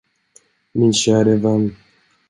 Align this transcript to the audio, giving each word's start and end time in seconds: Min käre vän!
Min 0.79 0.91
käre 1.03 1.35
vän! 1.47 1.63